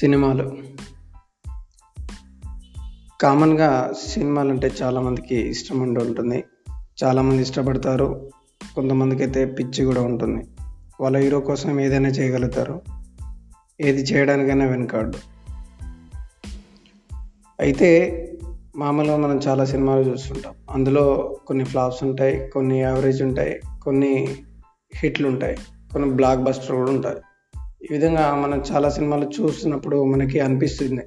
[0.00, 0.56] సినిమాలు.
[3.20, 6.44] కామన్గా సినిమాలు అంటే చాలామందికి ఇష్టం ఉండి ఉంటుంది.
[7.04, 8.30] చాలామంది ఇష్టపడతారు.
[8.74, 10.44] కొంతమందికి అయితే పిచ్చి కూడా ఉంటుంది.
[11.00, 12.82] వాళ్ళ హీరో కోసం ఏదైనా చేయగలుగుతారు.
[13.80, 15.12] ఏది చేయడానికైనా వెనకాడు.
[17.60, 18.16] అయితే
[18.76, 20.54] మామూలుగా మనం చాలా సినిమాలు చూస్తుంటాం.
[20.70, 24.36] అందులో కొన్ని ఫ్లాప్స్ ఉంటాయి కొన్ని యావరేజ్ ఉంటాయి కొన్ని
[24.94, 25.56] హిట్లు ఉంటాయి
[25.92, 27.16] కొన్ని బ్లాక్ బస్టర్ కూడా ఉంటాయి.
[27.82, 31.00] ఈ విధంగా మనం చాలా సినిమాలు చూస్తున్నప్పుడు మనకి అనిపిస్తుంది.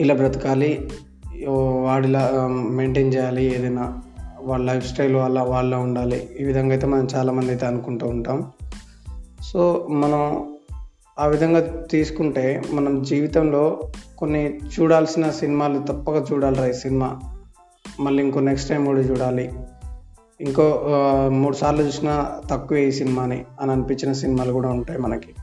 [0.00, 0.90] ఇలా బ్రతకాలి
[1.82, 4.00] వాడిలా మెయింటైన్ చేయాలి ఏదైనా
[4.42, 6.28] వాళ్ళ లైఫ్ స్టైల్ వల్ల వాళ్ళ ఉండాలి.
[6.40, 8.52] ఈ విధంగా అయితే మనం చాలామంది అయితే అనుకుంటూ ఉంటాం.
[9.42, 10.52] సో మనం
[11.18, 13.80] ఆ విధంగా తీసుకుంటే మనం జీవితంలో
[14.18, 17.18] కొన్ని చూడాల్సిన సినిమాలు తప్పక చూడాలి ఈ సినిమా.
[18.00, 19.52] మళ్ళీ ఇంకో నెక్స్ట్ టైం కూడా చూడాలి.
[20.40, 20.84] ఇంకో
[21.28, 25.34] మూడు సార్లు చూసినా తక్కువ ఈ సినిమాని అని అనిపించిన సినిమాలు కూడా ఉంటాయి మనకి.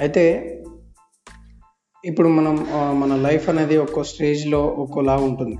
[0.00, 0.54] అయితే
[2.04, 2.66] ఇప్పుడు మనం
[3.00, 5.56] మన లైఫ్ అనేది ఒక్కో స్టేజ్లో ఒక్కోలా ఉంటుంది.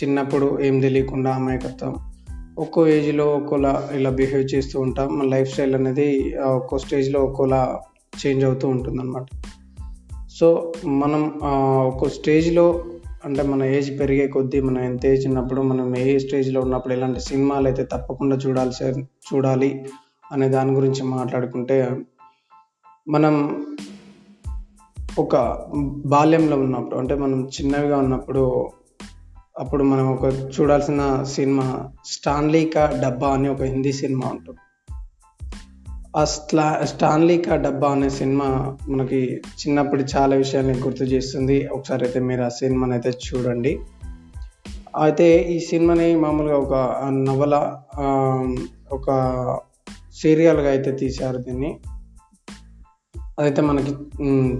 [0.00, 1.96] చిన్నప్పుడు ఏం తెలియకుండా అమాయకత్వం
[2.58, 5.18] ఒక్కో ఏజ్లో ఒక్కోలా ఇలా బిహేవ్ చేస్తూ ఉంటాం.
[5.18, 7.80] మన లైఫ్ స్టైల్ అనేది ఒక్కో స్టేజ్లో ఒక్కోలా
[8.26, 9.26] చేంజ్ అవుతూ ఉంటుంది అనమాట
[10.30, 11.40] సో మనం
[11.86, 12.84] ఒక్కో స్టేజ్లో
[13.24, 17.66] అంటే మన ఏజ్ పెరిగే కొద్దీ మనం ఎంత ఏజ్ ఉన్నప్పుడు మనం ఏ స్టేజ్లో ఉన్నప్పుడు ఇలాంటి సినిమాలు
[17.66, 19.86] అయితే తప్పకుండా చూడాల్సి చూడాలి
[20.32, 21.96] అనే దాని గురించి మాట్లాడుకుంటే
[23.08, 23.34] మనం
[25.18, 25.36] ఒక
[26.06, 28.70] బాల్యంలో ఉన్నప్పుడు అంటే మనం చిన్నవిగా ఉన్నప్పుడు
[29.58, 30.24] అప్పుడు మనం ఒక
[30.60, 34.58] చూడాల్సిన సినిమా స్టాన్లీ కా డబ్బా అని ఒక హిందీ సినిమా ఉంటుంది.
[36.16, 41.66] ఆ స్లా స్టాన్లీ కా డబ్బా అనే సినిమా మనకి చిన్నప్పుడు చాలా విషయాల్ని గుర్తు చేస్తుంది.
[41.66, 43.80] ఒకసారి అయితే మీరు ఆ సినిమాని అయితే చూడండి.
[45.02, 46.74] అయితే ఈ సినిమాని మామూలుగా ఒక
[47.12, 47.76] నవల
[48.92, 49.08] ఒక
[50.14, 51.80] సీరియల్గా అయితే తీశారు దీన్ని.
[53.38, 53.94] అదైతే మనకి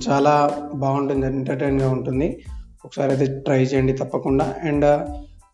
[0.09, 2.45] చాలా బాగుంటుంది ఎంటర్టైన్గా ఉంటుంది.
[2.85, 4.55] ఒకసారి అయితే ట్రై చేయండి తప్పకుండా.
[4.65, 5.09] అండ్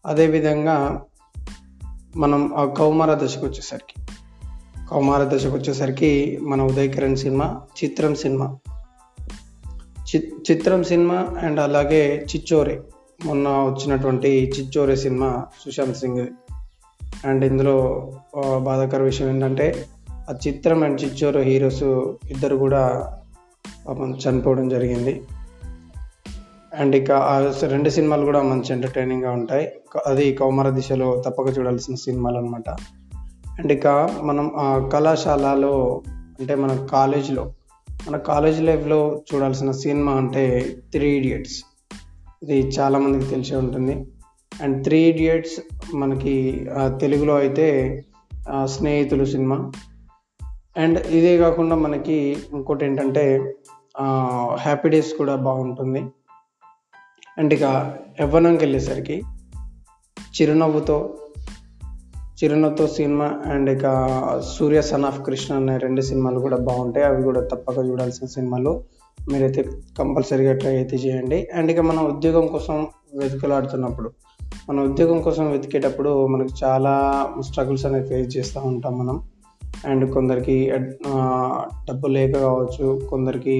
[0.06, 1.02] అదేవిధంగా
[2.16, 4.06] మనం ఆ కౌమార దశకు వచ్చేసరికి.
[4.90, 8.56] కౌమార దశకు వచ్చేసరికి మన ఉదయ్ కిరణ్ సినిమా చిత్రం సినిమా.
[10.16, 12.80] చి- చిత్రం సినిమా అండ్ అలాగే చిచ్చోరే.
[13.24, 16.26] మొన్న వచ్చినటువంటి చిచ్చోరే సినిమా సుశాంత్ సింగ్
[17.26, 18.10] అండ్ ఇందులో
[18.58, 21.82] బాధాకర విషయం ఏంటంటే ఆ చిత్రం అండ్ చిచ్చోరు హీరోస్
[22.30, 23.12] ఇద్దరు కూడా
[23.88, 25.22] పాపం చనిపోవడం జరిగింది.
[26.74, 29.68] అండ్ ఇక ఆ రెండు సినిమాలు కూడా మంచి ఎంటర్టైనింగ్గా ఉంటాయి.
[30.06, 32.76] అది కౌమార దిశలో తప్పక చూడాల్సిన సినిమాలు అనమాట
[33.58, 33.86] అండ్ ఇక
[34.22, 36.02] మనం ఆ కళాశాలలో
[36.40, 37.52] అంటే మన కాలేజ్లో
[38.08, 41.64] మన కాలేజ్ లైఫ్లో చూడాల్సిన సినిమా అంటే త్రీ ఇడియట్స్.
[42.42, 44.06] ఇది చాలామందికి తెలిసే ఉంటుంది.
[44.62, 45.60] అండ్ త్రీ ఇడియట్స్
[45.94, 46.66] మనకి
[47.00, 47.66] తెలుగులో అయితే
[48.64, 49.72] స్నేహితులు సినిమా.
[50.76, 53.54] అండ్ ఇదే కాకుండా మనకి ఇంకోటి ఏంటంటే
[54.54, 56.00] హ్యాపీ డేస్ కూడా బాగుంటుంది.
[57.38, 57.62] అండ్ ఇక
[58.20, 59.22] యవ్వనంకి వెళ్ళేసరికి
[60.20, 61.14] చిరునవ్వుతో
[62.38, 63.86] చిరునతో సినిమా అండ్ ఇక
[64.54, 67.06] సూర్య సన్ ఆఫ్ కృష్ణ అనే రెండు సినిమాలు కూడా బాగుంటాయి.
[67.06, 68.72] అవి కూడా తప్పక చూడాల్సిన సినిమాలు.
[69.18, 69.62] మీరైతే
[69.98, 71.38] కంపల్సరీగా ట్రై అయితే చేయండి.
[71.54, 72.76] అండ్ ఇక మనం ఉద్యోగం కోసం
[73.20, 74.10] వెతుకులాడుతున్నప్పుడు
[74.68, 76.92] మన ఉద్యోగం కోసం వెతికేటప్పుడు మనకు చాలా
[77.48, 79.16] స్ట్రగుల్స్ అనేవి ఫేస్ చేస్తూ ఉంటాం మనం.
[79.88, 80.56] అండ్ కొందరికి
[81.88, 83.56] డబ్బు లేక కావచ్చు కొందరికి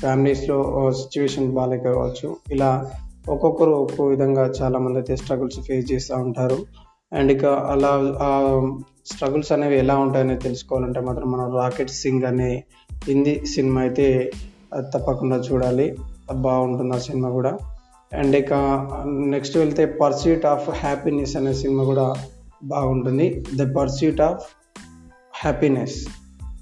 [0.00, 0.58] ఫ్యామిలీస్లో
[1.00, 2.70] సిచ్యువేషన్ బాగాలేక కావచ్చు ఇలా
[3.28, 6.58] ఒక్కొక్కరు ఒక్కో విధంగా చాలామంది అయితే స్ట్రగుల్స్ ఫేస్ చేస్తూ ఉంటారు.
[7.12, 8.60] అండ్ ఇక అలా ఆ
[9.06, 12.64] స్ట్రగుల్స్ అనేవి ఎలా ఉంటాయని తెలుసుకోవాలంటే మాత్రం మనం రాకెట్ సింగ్ అనే
[13.08, 14.30] హిందీ సినిమా అయితే
[14.74, 15.96] అది తప్పకుండా చూడాలి.
[16.34, 17.58] బాగుంటుంది ఆ సినిమా కూడా.
[18.12, 18.52] అండ్ ఇక
[19.26, 22.14] నెక్స్ట్ వెళ్తే పర్స్యూట్ ఆఫ్ హ్యాపీనెస్ అనే సినిమా కూడా
[22.64, 23.44] బాగుంటుంది.
[23.56, 24.46] The pursuit of
[25.42, 26.08] happiness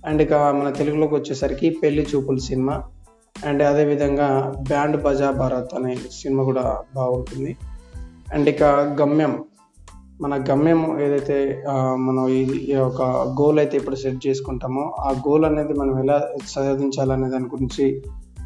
[0.06, 2.82] and ఇక మన తెలుగులోకి వచ్చేసరికి పెళ్ళి చూపుల సినిమా.
[3.46, 7.56] అండ్ అదేవిధంగా బ్యాండ్ బజా భారత్ అనే సినిమా కూడా బాగుంటుంది.
[8.34, 8.62] అండ్ ఇక
[9.00, 9.44] గమ్యం.
[10.20, 11.64] మన గమ్యం ఏదైతే
[11.94, 13.02] మనం ఈ- ఒక
[13.40, 18.02] గోల్ అయితే ఇప్పుడు సెట్ చేసుకుంటామో ఆ గోల్ అనేది మనం ఎలా సాధించాలనే దాని గురించి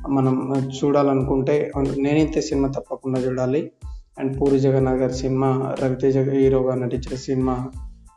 [0.08, 3.70] మనం చూడాలనుకుంటే నేనైతే సినిమా తప్పకుండా చూడాలి.
[4.18, 7.68] అండ్ పూరి జగన్నాథ్ గారి సినిమా రవితేజ హీరోగా నటించిన సినిమా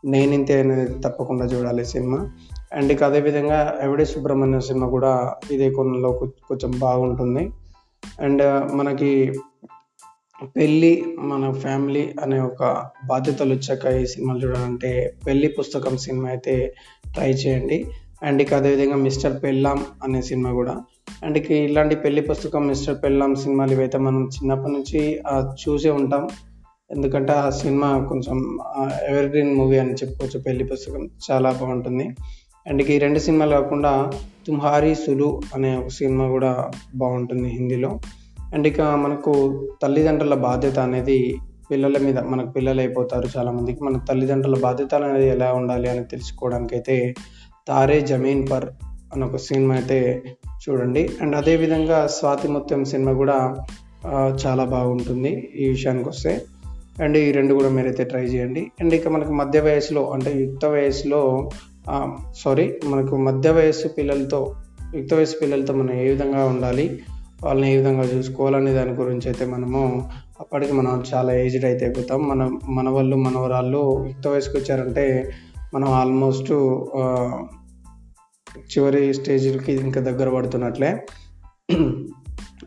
[0.06, 2.30] నేనింతే అనేది తప్పకుండా చూడాలి సినిమా.
[2.74, 6.12] అండ్ ఇక అదేవిధంగా ఎవడే సుబ్రహ్మణ్యం సినిమా కూడా ఇదే కొనలో
[6.48, 7.52] కొంచెం బాగుంటుంది.
[8.22, 9.34] అండ్ మనకి
[10.46, 16.76] పెళ్ళి మన ఫ్యామిలీ అనే ఒక బాధ్యతలు వచ్చాక ఈ సినిమాలు చూడాలంటే పెళ్ళి పుస్తకం సినిమా అయితే
[17.14, 17.86] ట్రై చేయండి.
[18.24, 20.82] అండ్ ఇక అదేవిధంగా మిస్టర్ పెళ్ళాం అనే సినిమా కూడా.
[21.24, 25.22] అండ్ ఇక ఇలాంటి పెళ్ళి పుస్తకం మిస్టర్ పెళ్ళాం సినిమాలు ఇవైతే మనం చిన్నప్పటి నుంచి
[25.64, 26.30] చూసే ఉంటాం.
[26.92, 28.58] ఎందుకంటే ఆ సినిమా కొంచెం
[29.10, 30.40] ఎవర్ గ్రీన్ మూవీ అని చెప్పుకోవచ్చు.
[30.40, 32.10] పెళ్ళి పుస్తకం చాలా బాగుంటుంది.
[32.68, 34.12] అండ్ ఇక ఈ రెండు సినిమాలు కాకుండా
[34.48, 38.00] తుమ్హారీ సులు అనే ఒక సినిమా కూడా బాగుంటుంది హిందీలో.
[38.54, 39.34] అండ్ ఇక మనకు
[39.84, 41.36] తల్లిదండ్రుల బాధ్యత అనేది
[41.72, 47.14] పిల్లల మీద మనకు పిల్లలు అయిపోతారు చాలామందికి మన తల్లిదండ్రుల బాధ్యతలు అనేది ఎలా ఉండాలి అని తెలుసుకోవడానికి అయితే
[47.68, 48.66] తారే జమీన్ పర్
[49.14, 50.24] అని ఒక సినిమా అయితే
[50.70, 51.10] చూడండి.
[51.22, 53.56] అండ్ అదేవిధంగా స్వాతి ముత్యం సినిమా కూడా
[54.46, 56.42] చాలా బాగుంటుంది ఈ విషయానికి వస్తే.
[57.04, 58.72] అండ్ ఈ రెండు కూడా మీరైతే ట్రై చేయండి.
[58.82, 61.50] అండ్ ఇక మనకు మధ్య వయసులో అంటే యుక్త వయసులో
[62.34, 64.56] సారీ మనకు మధ్య వయసు పిల్లలతో
[64.96, 67.00] యుక్త వయసు పిల్లలతో మనం ఏ విధంగా ఉండాలి
[67.44, 70.10] వాళ్ళని ఏ విధంగా చూసుకోవాలనే దాని గురించి అయితే మనము
[70.40, 72.28] అప్పటికి మనం చాలా ఏజ్డ్ అయితే అయిపోతాం.
[72.28, 75.32] మన మన వాళ్ళు మనవరాళ్ళు యుక్త వయసుకు వచ్చారంటే
[75.74, 76.52] మనం ఆల్మోస్ట్
[78.72, 80.90] చివరి స్టేజ్కి ఇంకా దగ్గర పడుతున్నట్లే.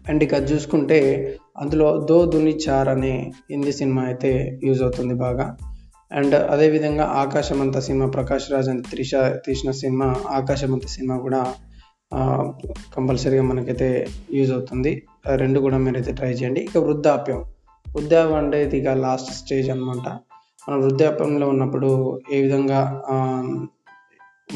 [0.09, 0.99] అండ్ ఇక చూసుకుంటే
[1.59, 5.57] అందులో దో దుని చార్ అనే హిందీ సినిమా అయితే యూజ్ అవుతుంది బాగా.
[6.13, 9.11] అండ్ అదేవిధంగా ఆకాశమంత సినిమా ప్రకాష్ రాజ్ అండ్ త్రిష
[9.47, 11.41] తీసిన సినిమా ఆకాశమంత సినిమా కూడా
[12.95, 14.93] కంపల్సరీగా మనకైతే యూజ్ అవుతుంది.
[15.43, 16.61] రెండు కూడా మీరైతే ట్రై చేయండి.
[16.61, 17.41] ఇక వృద్ధాప్యం.
[17.87, 20.09] వృద్ధాప్యం అంటే ఇది ఇక లాస్ట్ స్టేజ్ అనమాట
[20.69, 22.81] మనం వృద్ధాప్యంలో ఉన్నప్పుడు ఏ విధంగా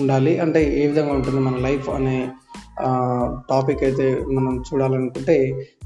[0.00, 0.32] ఉండాలి?
[0.38, 2.16] అంటే ఏ విధంగా ఉంటుంది మన లైఫ్ అనే
[3.50, 4.06] టాపిక్ అయితే
[4.36, 5.36] మనం చూడాలనుకుంటే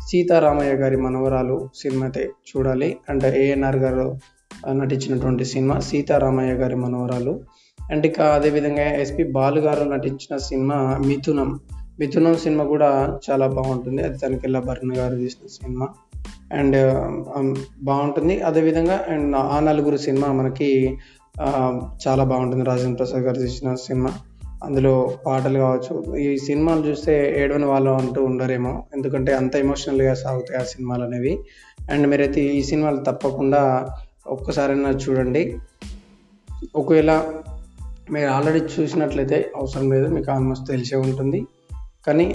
[0.09, 2.97] సీతారామయ్య గారి మనవరాలు సినిమా అయితే చూడాలి.
[3.09, 4.07] అంటే ఏఎన్ఆర్ గారు
[4.81, 7.35] నటించినటువంటి సినిమా సీతారామయ్య గారి మనవరాలు.
[7.91, 11.61] అండ్ ఇక అదేవిధంగా ఎస్పి బాలు గారు నటించిన సినిమా మిథునం.
[12.01, 14.03] మిథునం సినిమా కూడా చాలా బాగుంటుంది.
[14.03, 15.89] అది తనకెళ్ళ భరణ్ గారు తీసిన సినిమా.
[16.53, 17.07] అండ్
[17.39, 18.43] um, బాగుంటుంది.
[18.43, 20.99] అదేవిధంగా అండ్ ఆ నలుగురు సినిమా మనకి
[22.09, 22.65] చాలా బాగుంటుంది.
[22.65, 24.11] రాజేంద్ర ప్రసాద్ గారు తీసిన సినిమా.
[24.65, 26.17] అందులో పాటలు కావచ్చు.
[26.17, 28.85] ఈ సినిమాలు చూస్తే ఏడవని వాళ్ళు అంటూ ఉండరేమో.
[28.97, 31.39] ఎందుకంటే అంత ఎమోషనల్గా సాగుతాయి ఆ సినిమాలు అనేవి.
[31.91, 33.89] అండ్ మీరైతే ఈ సినిమాలు తప్పకుండా
[34.27, 35.59] ఒక్కసారైనా చూడండి.
[36.77, 37.25] ఒకవేళ
[38.11, 41.47] మీరు ఆల్రెడీ చూసినట్లయితే అవసరం లేదు మీకు ఆల్మోస్ట్ తెలిసే ఉంటుంది.
[42.07, 42.35] కానీ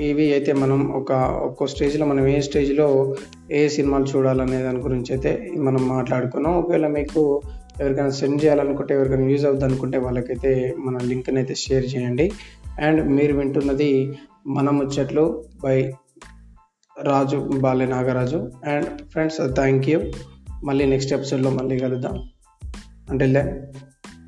[0.00, 1.12] ఇవి అయితే మనం ఒక
[1.42, 3.14] ఒక్కో స్టేజ్లో మనం ఏ స్టేజ్లో
[3.52, 6.54] ఏ సినిమాలు చూడాలనే దాని గురించి అయితే మనం మాట్లాడుకున్నాం.
[6.54, 7.42] ఒకవేళ మీకు
[7.80, 12.32] ఎవరికైనా సెండ్ చేయాలనుకుంటే ఎవరికైనా యూజ్ అవుద్ది అనుకుంటే వాళ్ళకైతే మన లింక్ని అయితే షేర్ చేయండి.
[12.80, 14.12] అండ్ మీరు వింటున్నది
[14.46, 15.92] మన ముచ్చట్లు by
[17.02, 18.50] Raju Bale Nagaraju.
[18.64, 20.00] And friends thank you.
[20.64, 22.28] మళ్ళీ నెక్స్ట్ ఎపిసోడ్లో మళ్ళీ కలుద్దాం.
[23.10, 23.48] అంటే దెన్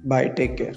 [0.03, 0.29] Bye.
[0.31, 0.75] Take care.